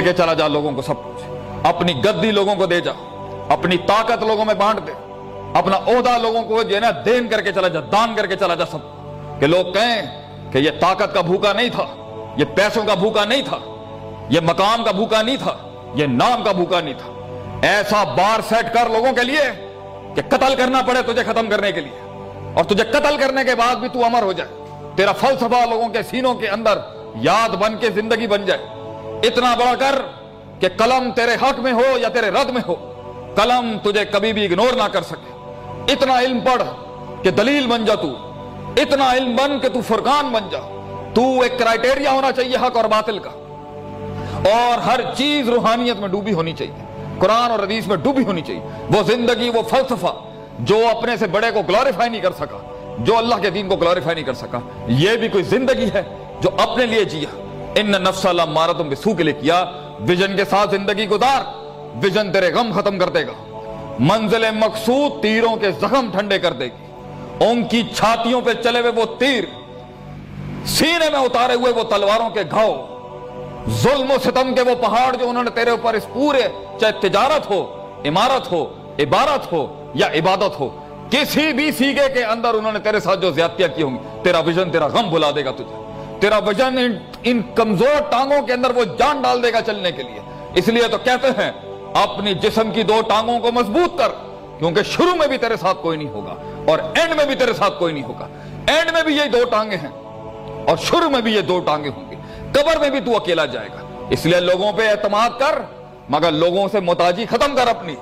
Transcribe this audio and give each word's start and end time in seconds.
لے 0.00 0.12
کے 0.12 0.12
چلا 0.12 0.34
جا 0.34 0.48
لوگوں 0.48 0.72
کو 0.72 0.82
سب 0.82 0.94
کچھ۔ 1.04 1.24
اپنی 1.64 2.02
گدی 2.04 2.30
لوگوں 2.30 2.54
کو 2.54 2.66
دے 2.66 2.80
جا۔ 2.80 2.92
اپنی 3.48 3.76
طاقت 3.76 4.22
لوگوں 4.22 4.44
میں 4.44 4.54
بانٹ 4.54 4.86
دے۔ 4.86 4.92
اپنا 5.54 5.76
عہدہ 5.76 6.18
لوگوں 6.22 6.42
کو 6.42 6.62
جو 6.62 6.74
ہے 6.74 6.80
نا، 6.80 6.90
دین 7.04 7.28
کر 7.28 7.42
کے 7.42 7.52
چلا 7.52 7.68
جا، 7.68 7.80
دان 7.80 8.14
کر 8.16 8.26
کے 8.26 8.36
چلا 8.36 8.54
جا 8.54 8.66
سب۔ 8.66 8.78
کہ 9.40 9.46
لوگ 9.46 9.72
کہیں 9.72 10.22
کہ 10.52 10.58
یہ 10.58 10.70
طاقت 10.80 11.14
کا 11.14 11.20
بھوکا 11.20 11.52
نہیں 11.52 11.68
تھا، 11.68 11.84
یہ 12.36 12.44
پیسوں 12.54 12.82
کا 12.86 12.94
بھوکا 12.94 13.24
نہیں 13.24 13.42
تھا، 13.42 13.58
یہ 14.28 14.40
مقام 14.40 14.84
کا 14.84 14.90
بھوکا 14.90 15.22
نہیں 15.22 15.36
تھا، 15.36 15.56
یہ 15.94 16.06
نام 16.06 16.42
کا 16.44 16.52
بھوکا 16.52 16.80
نہیں 16.80 16.94
تھا۔ 16.94 17.12
ایسا 17.62 18.04
بار 18.04 18.40
سیٹ 18.48 18.74
کر 18.74 18.88
لوگوں 18.88 19.12
کے 19.12 19.24
لیے 19.24 19.70
کہ 20.14 20.22
قتل 20.28 20.54
کرنا 20.54 20.82
پڑے 20.82 21.12
تجھے 21.12 21.24
ختم 21.24 21.46
کرنے 21.50 21.72
کے 21.72 21.80
لیے۔ 21.80 21.98
اور 22.54 22.64
تجھے 22.64 22.84
قتل 22.84 23.16
کرنے 23.20 23.44
کے 23.44 23.54
بعد 23.54 23.76
بھی 23.76 23.88
تو 23.88 24.04
امر 24.04 24.22
ہو 24.22 24.32
جائے۔ 24.32 24.64
تیرا 24.96 25.12
فلسفہ 25.12 25.66
لوگوں 25.70 25.88
کے 25.88 26.02
سینوں 26.02 26.34
کے 26.34 26.48
اندر 26.48 26.78
یاد 27.14 27.48
بن 27.48 27.76
کے 27.76 27.90
زندگی 27.90 28.26
بن 28.26 28.44
جائے۔ 28.44 28.77
اتنا 29.22 29.54
بڑا 29.54 29.74
کر 29.74 29.94
کہ 30.60 30.68
قلم 30.76 31.10
تیرے 31.10 31.34
حق 31.42 31.60
میں 31.60 31.72
ہو 31.72 31.98
یا 31.98 32.08
تیرے 32.08 32.30
رد 32.30 32.50
میں 32.50 32.62
ہو، 32.68 32.74
قلم 33.34 33.78
تجھے 33.82 34.04
کبھی 34.04 34.32
بھی 34.32 34.44
اگنور 34.44 34.72
نہ 34.76 34.82
کر 34.92 35.02
سکے۔ 35.02 35.32
اتنا 35.92 36.18
علم 36.18 36.40
پڑھ 36.40 36.62
کہ 37.22 37.30
دلیل 37.30 37.66
بن 37.66 37.84
جا 37.84 37.94
تو، 37.94 38.08
اتنا 38.76 39.12
علم 39.12 39.36
بن 39.36 39.60
کہ 39.60 39.68
تو 39.68 39.80
فرقان 39.80 40.28
بن 40.28 40.42
جا۔ 40.50 40.58
تو 41.14 41.40
ایک 41.40 41.58
کرائٹیریا 41.58 42.12
ہونا 42.12 42.32
چاہیے 42.32 42.56
حق 42.56 42.76
اور 42.76 42.84
باطل 42.84 43.18
کا۔ 43.18 43.30
اور 44.50 44.78
ہر 44.78 45.00
چیز 45.16 45.48
روحانیت 45.48 45.96
میں 45.96 46.08
ڈوبی 46.08 46.32
ہونی 46.32 46.52
چاہیے۔ 46.52 47.04
قرآن 47.18 47.50
اور 47.50 47.58
حدیث 47.58 47.86
میں 47.86 47.96
ڈوبی 47.96 48.24
ہونی 48.24 48.40
چاہیے۔ 48.40 48.60
وہ 48.96 49.02
زندگی، 49.02 49.50
وہ 49.54 49.62
فلسفہ 49.62 50.14
جو 50.58 50.88
اپنے 50.96 51.16
سے 51.16 51.26
بڑے 51.26 51.50
کو 51.50 51.62
گلوریفائی 51.68 52.10
نہیں 52.10 52.20
کر 52.20 52.32
سکا، 52.32 52.58
جو 52.98 53.16
اللہ 53.16 53.34
کے 53.34 53.50
دین 53.50 53.68
کو 53.68 53.76
گلوریفائی 53.76 54.14
نہیں 54.14 54.24
کر 54.24 54.34
سکا، 54.34 54.58
یہ 54.88 55.16
بھی 55.16 55.28
کوئی 55.28 55.44
زندگی 55.44 55.88
ہے 55.94 56.02
جو 56.40 56.50
اپنے 56.58 56.86
لیے 56.86 57.04
جیا۔ 57.04 57.47
ان 57.74 57.90
نفس 57.90 58.26
اللہ 58.26 58.44
مارا 58.44 58.72
تم 58.72 58.88
بسو 58.88 59.14
کے 59.14 59.22
لیے 59.22 59.34
کیا 59.40 59.64
ویژن 60.00 60.36
کے 60.36 60.44
ساتھ 60.44 60.70
زندگی 60.70 61.08
گزار، 61.08 61.42
ویژن 62.02 62.32
تیرے 62.32 62.52
غم 62.52 62.72
ختم 62.74 62.98
کر 62.98 63.08
دے 63.08 63.26
گا۔ 63.26 63.32
منزل 63.98 64.44
مقصود 64.54 65.22
تیروں 65.22 65.56
کے 65.56 65.70
زخم 65.72 66.10
ٹھنڈے 66.12 66.38
کر 66.38 66.52
دے 66.52 66.64
گی۔ 66.64 67.46
ان 67.46 67.64
کی 67.64 67.82
چھاتیوں 67.94 68.40
پہ 68.40 68.52
چلے 68.52 68.80
ہوئے 68.80 68.92
وہ 68.96 69.04
تیر، 69.18 69.44
سینے 70.66 71.10
میں 71.10 71.18
اتارے 71.18 71.54
ہوئے 71.54 71.72
وہ 71.72 71.82
تلواروں 71.82 72.30
کے 72.30 72.42
گھاؤ۔ 72.50 72.74
ظلم 73.70 74.10
و 74.10 74.16
ستم 74.24 74.54
کے 74.54 74.62
وہ 74.62 74.74
پہاڑ 74.74 75.16
جو 75.16 75.28
انہوں 75.28 75.44
نے 75.44 75.50
تیرے 75.50 75.70
اوپر 75.70 75.94
اس 75.94 76.06
پورے 76.12 76.42
چاہے 76.80 76.92
تجارت 77.00 77.50
ہو، 77.50 77.60
عمارت 78.04 78.52
ہو، 78.52 78.64
عبارت 78.98 79.52
ہو 79.52 79.90
یا 79.94 80.06
عبادت 80.06 80.60
ہو، 80.60 80.68
کسی 81.10 81.52
بھی 81.52 81.70
سیگے 81.72 82.08
کے 82.14 82.24
اندر 82.24 82.54
انہوں 82.54 82.72
نے 82.72 82.78
تیرے 82.78 83.00
ساتھ 83.00 83.20
جو 83.20 83.30
زیادتیاں 83.30 83.68
کی 83.76 83.82
ہوں 83.82 83.90
گی، 83.90 84.20
تیرا 84.22 84.38
ویژن، 84.38 84.70
تیرا 84.70 84.86
غم 84.86 85.10
بھلا 85.10 85.30
دے 85.36 85.44
گا 85.44 85.50
تجھے۔ 85.50 85.74
تیرا 86.20 86.38
ویژن 86.38 86.78
ان 87.22 87.42
کمزور 87.54 88.02
ٹانگوں 88.10 88.42
کے 88.42 88.52
اندر 88.52 88.70
وہ 88.70 88.84
جان 88.84 89.22
ڈال 89.22 89.42
دے 89.42 89.52
گا 89.52 89.60
چلنے 89.60 89.92
کے 89.92 90.02
لیے۔ 90.02 90.20
اس 90.54 90.68
لیے 90.68 90.88
تو 90.88 90.98
کہتے 90.98 91.28
ہیں، 91.28 91.52
اپنی 91.94 92.34
جسم 92.34 92.70
کی 92.70 92.82
دو 92.82 93.00
ٹانگوں 93.08 93.40
کو 93.40 93.52
مضبوط 93.52 93.98
کر، 93.98 94.08
کیونکہ 94.58 94.82
شروع 94.82 95.14
میں 95.14 95.26
بھی 95.26 95.38
تیرے 95.38 95.56
ساتھ 95.56 95.78
کوئی 95.82 95.98
نہیں 95.98 96.08
ہوگا 96.08 96.34
اور 96.66 96.78
اینڈ 96.78 97.16
میں 97.16 97.24
بھی 97.24 97.34
تیرے 97.34 97.52
ساتھ 97.52 97.78
کوئی 97.78 97.94
نہیں 97.94 98.04
ہوگا۔ 98.04 98.28
اینڈ 98.66 98.92
میں 98.92 99.02
بھی 99.02 99.16
یہ 99.16 99.24
دو 99.24 99.44
ٹانگے 99.50 99.76
ہیں 99.76 99.90
اور 100.68 100.76
شروع 100.76 101.08
میں 101.08 101.20
بھی 101.20 101.34
یہ 101.34 101.40
دو 101.40 101.60
ٹانگے 101.60 101.90
ہوں 101.96 102.10
گی۔ 102.10 102.16
قبر 102.52 102.78
میں 102.78 102.90
بھی 102.90 103.00
تو 103.00 103.16
اکیلا 103.16 103.46
جائے 103.46 103.68
گا۔ 103.68 104.06
اس 104.10 104.26
لیے 104.26 104.40
لوگوں 104.40 104.72
پہ 104.72 104.88
اعتماد 104.88 105.30
کر، 105.38 105.58
مگر 106.08 106.32
لوگوں 106.32 106.68
سے 106.72 106.80
متاجی 106.80 107.26
ختم 107.26 107.56
کر 107.56 107.66
اپنی۔ 107.66 107.94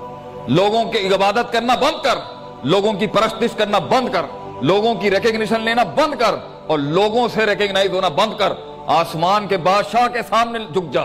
لوگوں 0.48 0.84
کی 0.84 1.14
عبادت 1.14 1.53
کرنا 1.53 1.75
بند 1.75 2.03
کر، 2.03 2.19
لوگوں 2.64 2.92
کی 2.92 3.06
پرستش 3.06 3.56
کرنا 3.56 3.78
بند 3.78 4.08
کر، 4.12 4.23
لوگوں 4.62 4.95
کی 4.95 5.11
ریکگنیشن 5.11 5.61
لینا 5.61 5.83
بند 5.83 6.14
کر 6.19 6.34
اور 6.67 6.78
لوگوں 6.78 7.28
سے 7.28 7.47
ریکگنائز 7.47 7.91
ہونا 7.91 8.08
بند 8.08 8.39
کر۔ 8.39 8.53
آسمان 8.87 9.47
کے 9.47 9.56
بادشاہ 9.56 10.09
کے 10.09 10.19
سامنے 10.29 10.59
جھک 10.59 10.92
جا۔ 10.92 11.01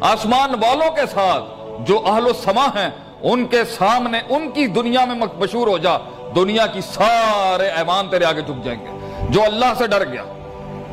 آسمان 0.00 0.50
والوں 0.50 0.90
کے 0.90 1.02
ساتھ 1.14 1.44
جو 1.78 2.02
اہل 2.06 2.26
السما 2.26 2.66
ہیں، 2.66 2.90
ان 3.22 3.46
کے 3.46 3.64
سامنے 3.64 4.20
ان 4.28 4.50
کی 4.50 4.66
دنیا 4.66 5.04
میں 5.04 5.26
مشہور 5.38 5.66
ہو 5.66 5.78
جا۔ 5.78 5.98
دنیا 6.34 6.66
کی 6.66 6.80
سارے 6.80 7.70
ایمان 7.70 8.08
تیرے 8.08 8.24
آگے 8.24 8.40
جھک 8.40 8.64
جائیں 8.64 8.80
گے۔ 8.80 8.90
جو 9.30 9.42
اللہ 9.42 9.72
سے 9.78 9.86
ڈر 9.86 10.12
گیا، 10.12 10.22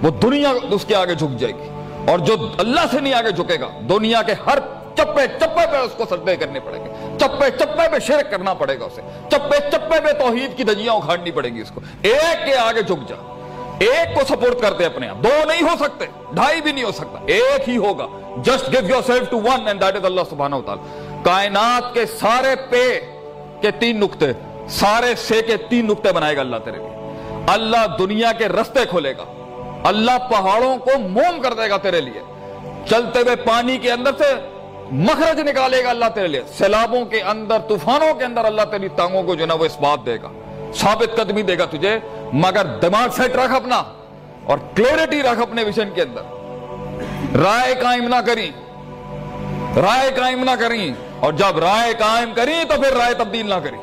وہ 0.04 0.10
دنیا 0.10 0.54
اس 0.70 0.86
کے 0.86 0.96
آگے 0.96 1.16
جھک 1.16 1.40
جائے 1.40 1.54
گی۔ 1.54 1.70
اور 2.12 2.20
جو 2.20 2.36
اللہ 2.58 2.82
سے 2.92 3.00
نہیں 3.00 3.14
آگے 3.14 3.32
جھکے 3.32 3.60
گا، 3.60 3.68
دنیا 3.90 4.22
کے 4.22 4.34
ہر 4.46 4.58
چپے 4.96 5.28
چپے 5.40 5.68
پہ 5.72 5.78
اس 5.78 5.92
کو 5.98 6.04
سجدے 6.10 6.36
کرنے 6.36 6.60
پڑے 6.60 6.80
گے۔ 6.80 7.18
چپے 7.20 7.52
چپے 7.52 7.90
پہ 7.92 8.00
شرک 8.00 8.32
کرنا 8.32 8.54
پڑے 8.54 8.80
گا 8.80 8.86
اسے۔ 8.86 9.02
چپے 9.32 9.70
چپے 9.72 10.02
پہ 10.02 10.12
توحید 10.12 10.58
کی 10.58 10.64
دجیاں 10.64 10.94
اکھاڑنی 10.94 11.32
پڑیں 11.32 11.56
گی 11.56 11.62
اس 11.62 11.72
کو۔ 11.72 11.82
ایک 12.02 12.46
کے 12.46 12.58
آگے 12.58 12.82
جھک 12.82 13.10
جا۔ 13.10 13.39
ایک 13.80 14.16
کو 14.16 14.22
سپورٹ 14.26 14.62
کرتے 14.62 14.86
اپنے 14.86 15.08
آپ۔ 15.08 15.24
دو 15.24 15.46
نہیں 15.48 15.62
ہو 15.62 15.78
سکتے، 15.80 16.06
ڈھائی 16.32 16.62
بھی 16.62 16.72
نہیں 16.72 16.84
ہو 16.84 16.92
سکتا۔ 16.92 17.20
ایک 17.26 17.70
ہی 17.70 17.78
ہوگا۔ 17.78 18.06
Just 18.38 18.74
give 18.74 18.90
yourself 19.02 19.30
to 19.30 19.38
one 19.38 19.68
and 19.68 19.82
that 19.82 19.96
is 19.96 20.06
Allah 20.06 20.22
سبحانہ 20.30 20.56
و 20.56 20.62
تعالی 20.62 20.82
کائنات 21.24 21.94
کے 21.94 22.06
سارے 22.06 22.56
پے 22.70 23.00
کے 23.62 23.72
تین 23.72 24.00
نقطے، 24.00 24.26
سارے 24.70 25.16
سے 25.16 25.42
کے 25.42 25.58
تین 25.58 25.88
نقطے 25.88 26.12
بنائے 26.12 26.36
گا 26.36 26.42
اللہ 26.42 26.56
تیرے 26.64 26.78
لیے۔ 26.78 27.14
اللہ 27.48 27.98
دنیا 28.00 28.32
کے 28.32 28.48
رستے 28.48 28.80
کھولے 28.90 29.14
گا۔ 29.18 29.26
اللہ 29.84 30.18
پہاڑوں 30.32 30.78
کو 30.78 31.00
موم 31.00 31.42
کر 31.42 31.54
دے 31.54 31.70
گا 31.70 31.78
تیرے 31.78 32.02
لیے۔ 32.02 32.22
چلتے 32.90 33.20
ہوئے 33.20 33.36
پانی 33.36 33.78
کے 33.78 33.92
اندر 33.92 34.12
سے 34.18 34.34
مخرج 34.92 35.40
نکالے 35.40 35.84
گا 35.84 35.90
اللہ 35.90 36.06
تیرے 36.14 36.28
لیے۔ 36.28 36.42
سیلابوں 36.58 37.06
کے 37.06 37.22
اندر، 37.22 37.58
طوفانوں 37.68 38.14
کے 38.14 38.26
اندر 38.26 38.46
اللہ 38.46 38.62
تیری 38.62 38.88
ٹانگوں 38.88 39.24
کو 39.24 39.36
جو 39.36 39.42
ہے 39.42 39.48
نا 39.48 39.54
وہ 39.54 39.66
اس 39.66 39.80
بات 39.80 40.06
دے 40.06 40.18
گا۔ 40.24 40.28
ثابت 40.74 41.16
قدمی 41.16 41.42
دے 41.42 41.58
گا 41.58 41.66
تجھے۔ 41.66 42.00
مگر 42.34 42.66
دماغ 42.66 43.10
سیٹ 43.10 43.36
رکھ 43.36 43.52
اپنا 43.52 43.84
اور 44.46 44.58
کلیئرٹی 44.76 45.24
رکھ 45.24 45.40
اپنے 45.40 45.64
ویژن 45.64 45.90
کے 45.96 46.02
اندر۔ 46.02 46.22
رائے 47.38 47.76
قائم 47.76 48.08
نہ 48.08 48.16
کریں۔ 48.16 48.52
رائے 49.80 50.12
قائم 50.12 50.44
نہ 50.44 50.52
کریں۔ 50.60 50.94
اور 51.20 51.34
جب 51.34 51.60
رائے 51.60 51.94
قائم 52.00 52.32
کریں 52.36 52.64
تو 52.64 52.82
پھر 52.82 52.98
رائے 52.98 53.14
تبدیل 53.14 53.50
نہ 53.50 53.56
کریں۔ 53.56 53.78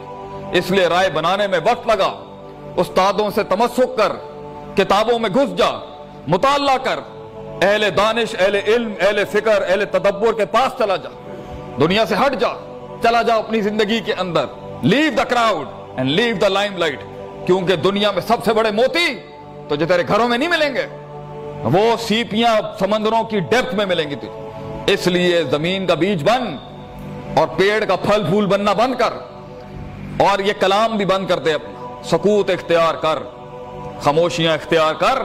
اس 0.52 0.70
لیے 0.70 0.86
رائے 0.86 1.10
بنانے 1.10 1.46
میں 1.46 1.58
وقت 1.64 1.86
لگا۔ 1.86 2.24
استادوں 2.76 3.30
سے 3.30 3.44
تمسک 3.44 3.96
کر۔ 3.96 4.12
کتابوں 4.76 5.18
میں 5.18 5.30
گھس 5.30 5.56
جا۔ 5.56 6.00
مطالعہ 6.26 6.76
کر۔ 6.78 6.98
اہل 7.62 7.88
دانش، 7.96 8.36
اہل 8.38 8.54
علم، 8.54 8.92
اہل 9.00 9.24
فکر، 9.32 9.62
اہل 9.68 9.84
تدبر 9.84 10.32
کے 10.32 10.46
پاس 10.46 10.78
چلا 10.78 10.96
جا۔ 10.96 11.08
دنیا 11.80 12.06
سے 12.06 12.14
ہٹ 12.14 12.40
جا۔ 12.40 12.48
چلا 13.02 13.22
جا 13.22 13.34
اپنی 13.34 13.60
زندگی 13.60 14.00
کے 14.00 14.12
اندر۔ 14.12 14.44
Leave 14.82 15.10
the 15.16 15.24
crowd 15.24 15.68
and 15.96 16.10
leave 16.10 16.36
the 16.36 16.48
limelight 16.76 17.00
کیونکہ 17.46 17.76
دنیا 17.76 18.10
میں 18.10 18.22
سب 18.28 18.44
سے 18.44 18.52
بڑے 18.52 18.70
موتی 18.70 19.06
تو 19.68 19.74
جو 19.74 19.86
تیرے 19.86 20.02
گھروں 20.08 20.28
میں 20.28 20.38
نہیں 20.38 20.48
ملیں 20.48 20.74
گے، 20.74 20.86
وہ 21.64 21.96
سیپیاں 22.00 22.54
سمندروں 22.78 23.22
کی 23.24 23.40
ڈیپتھ 23.40 23.74
میں 23.74 23.86
ملیں 23.86 24.10
گی 24.10 24.14
تجھے۔ 24.14 24.92
اس 24.92 25.06
لیے 25.06 25.42
زمین 25.44 25.86
کا 25.86 25.94
بیج 25.94 26.24
بن 26.24 26.56
اور 27.36 27.46
پیڑ 27.48 27.84
کا 27.84 27.96
پھل 27.96 28.24
پھول 28.28 28.46
بننا 28.46 28.72
بند 28.72 28.94
کر 28.94 29.12
اور 30.18 30.38
یہ 30.38 30.52
کلام 30.60 30.96
بھی 30.96 31.04
بند 31.04 31.26
کر 31.26 31.38
دے 31.38 31.54
سکوت 32.04 32.50
اختیار 32.50 32.94
کر، 32.94 33.18
خاموشیاں 34.00 34.54
اختیار 34.54 34.94
کر، 34.94 35.18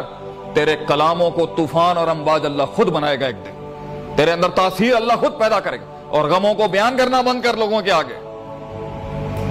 تیرے 0.54 0.76
کلاموں 0.88 1.30
کو 1.32 1.46
طوفان 1.46 1.98
اور 1.98 2.08
امواج 2.08 2.46
اللہ 2.46 2.64
خود 2.76 2.88
بنائے 2.88 3.20
گا 3.20 3.26
ایک 3.26 3.46
دن۔ 3.46 4.14
تیرے 4.16 4.32
اندر 4.32 4.50
تاثیر 4.50 4.96
اللہ 4.96 5.14
خود 5.14 5.40
پیدا 5.40 5.60
کرے 5.60 5.78
گا 5.78 6.08
اور 6.10 6.30
غموں 6.30 6.54
کو 6.54 6.68
بیان 6.68 6.98
کرنا 6.98 7.22
بند 7.22 7.42
کر 7.42 7.58
لوگوں 7.58 7.82
کے 7.82 7.92
آگے۔ 7.92 8.18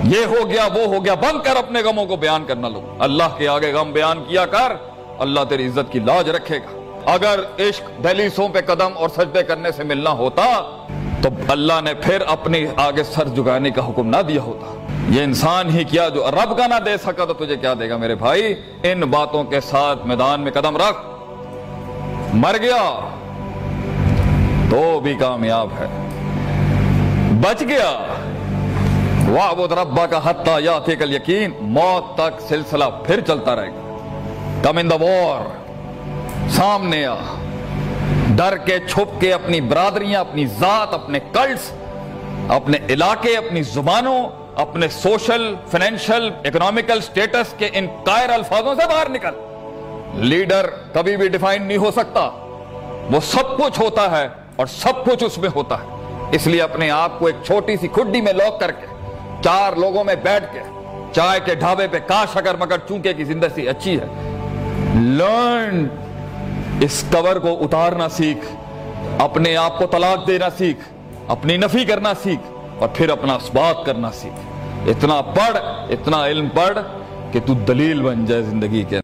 یہ 0.05 0.25
ہو 0.25 0.49
گیا، 0.49 0.65
وہ 0.65 0.95
ہو 0.95 1.05
گیا 1.05 1.15
بند 1.15 1.45
کر 1.45 1.57
اپنے 1.57 1.83
غموں 1.83 2.07
کو 2.07 2.17
بیان 2.17 2.45
کرنا 2.45 2.69
لو۔ 2.69 2.81
اللہ 2.99 3.37
کے 3.39 3.49
آگے 3.49 3.73
غم 3.73 3.93
بیان 3.93 4.25
کیا 4.29 4.47
کر، 4.47 4.73
اللہ 5.19 5.41
تیری 5.49 5.67
عزت 5.67 5.93
کی 5.93 5.99
لاج 5.99 6.31
رکھے 6.31 6.59
گا۔ 6.59 6.81
اگر 7.13 7.41
عشق 7.59 8.05
دہلیسوں 8.05 8.49
پہ 8.49 8.61
قدم 8.61 8.91
اور 8.95 9.09
سجدے 9.09 9.43
کرنے 9.43 9.73
سے 9.73 9.85
ملنا 9.85 10.11
ہوتا، 10.11 10.45
تو 11.23 11.29
اللہ 11.49 11.73
نے 11.85 11.95
پھر 11.95 12.21
اپنی 12.27 12.67
آگے 12.77 13.03
سر 13.03 13.29
جگانے 13.29 13.71
کا 13.71 13.89
حکم 13.89 14.07
نہ 14.07 14.23
دیا 14.29 14.43
ہوتا۔ 14.43 14.87
یہ 15.09 15.23
انسان 15.23 15.71
ہی 15.71 15.85
کیا 15.85 16.09
جو 16.09 16.31
رب 16.31 16.59
کا 16.59 16.67
نہ 16.67 16.75
دے 16.87 16.97
سکا 16.97 17.25
تو 17.25 17.33
تجھے 17.33 17.57
کیا 17.57 17.75
دے 17.81 17.91
گا 17.91 17.97
میرے 17.97 18.15
بھائی؟ 18.15 18.55
ان 18.83 19.01
باتوں 19.01 19.45
کے 19.45 19.61
ساتھ 19.61 20.07
میدان 20.07 20.41
میں 20.41 20.53
قدم 20.53 20.77
رکھ۔ 20.77 20.97
مر 22.35 22.57
گیا 22.63 23.09
تو 24.71 25.01
بھی 25.01 25.15
کامیاب 25.15 25.69
ہے۔ 25.81 25.87
بچ 27.41 27.61
گیا 27.61 28.05
وعبد 29.31 29.73
ربا 29.73 30.07
کا 30.07 30.21
حتیٰ 30.25 30.61
یاتی 30.63 30.97
کل 30.97 31.17
یقین 31.17 31.51
موت 31.61 32.15
تک 32.15 32.41
سلسلہ 32.41 32.85
پھر 33.07 33.21
چلتا 33.21 33.57
رہے 33.57 33.69
گا۔ 33.69 33.97
کم 34.63 34.79
ان 34.79 34.91
دا 34.91 34.95
وار، 34.95 35.47
سامنے 36.51 37.07
آ۔ 37.07 37.15
ڈر 38.29 38.57
کے، 38.57 38.79
چھپ 38.79 39.21
کے 39.21 39.33
اپنی 39.33 39.61
برادریاں، 39.61 40.21
اپنی 40.21 40.47
ذات، 40.47 40.95
اپنے 40.95 41.21
کلٹس، 41.33 41.73
اپنے 42.49 42.79
علاقے، 42.89 43.37
اپنی 43.37 43.63
زبانوں، 43.63 44.29
اپنے 44.55 44.89
سوشل 44.89 45.55
فائنینشل 45.71 46.31
اکنامیکل 46.45 47.01
سٹیٹس 47.01 47.55
کے 47.59 47.69
ان 47.73 47.87
قائر 48.05 48.29
الفاظوں 48.29 48.75
سے 48.75 48.89
باہر 48.89 49.09
نکل۔ 49.09 49.33
لیڈر 50.15 50.67
کبھی 50.93 51.17
بھی 51.17 51.29
ڈیفائن 51.29 51.63
نہیں 51.63 51.79
ہو 51.79 51.91
سکتا۔ 51.91 52.21
وہ 53.11 53.21
سب 53.23 53.57
کچھ 53.57 53.81
ہوتا 53.81 54.21
ہے 54.21 54.29
اور 54.57 54.67
سب 54.67 55.05
کچھ 55.05 55.25
اس 55.25 55.39
میں 55.39 55.51
ہوتا 55.55 55.75
ہے۔ 55.75 55.87
اس 56.33 56.47
لیے 56.47 56.63
اپنے 56.63 56.91
آپ 56.91 57.19
کو 57.19 57.27
ایک 57.27 57.37
چھوٹی 57.47 57.77
سی 57.77 57.89
کھڈی 57.89 58.21
میں 58.21 58.33
لوک 58.33 58.61
کر 58.61 58.71
کے 58.71 58.90
چار 59.45 59.73
لوگوں 59.73 60.05
میں 60.05 60.15
بیٹھ 60.15 60.45
کے 60.53 60.61
چائے 61.13 61.41
کے 61.45 61.55
ڈھابے 61.55 61.87
پہ 61.91 61.99
کاش 62.07 62.37
اگر 62.37 62.57
مگر 62.57 62.79
چونکے 62.89 63.15
کی 63.15 63.25
زندگی 63.25 63.69
اچھی 63.69 63.99
ہے۔ 64.01 64.07
لرن 64.95 65.87
اس 66.81 67.05
کور 67.13 67.37
کو 67.37 67.65
اتارنا 67.65 68.09
سیکھ، 68.09 68.45
اپنے 69.19 69.57
آپ 69.57 69.79
کو 69.79 69.87
طلاق 69.87 70.27
دینا 70.27 70.51
سیکھ، 70.59 70.79
اپنی 71.29 71.57
نفی 71.57 71.85
کرنا 71.85 72.13
سیکھ 72.23 72.51
اور 72.79 72.89
پھر 72.89 73.09
اپنا 73.09 73.35
اسبات 73.35 73.87
کرنا 73.87 74.11
سیکھ۔ 74.11 74.89
اتنا 74.89 75.21
پڑھ، 75.21 75.57
اتنا 75.91 76.27
علم 76.27 76.49
پڑھ 76.49 76.79
کہ 77.33 77.41
تو 77.47 77.55
دلیل 77.55 78.03
بن 78.03 78.25
جائے 78.27 78.43
زندگی 78.43 78.83
کے۔ 78.89 78.99